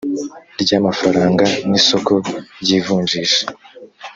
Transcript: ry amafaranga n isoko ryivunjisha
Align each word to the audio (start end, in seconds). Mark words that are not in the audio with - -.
ry 0.61 0.71
amafaranga 0.79 1.45
n 1.69 1.71
isoko 1.79 2.13
ryivunjisha 2.61 3.43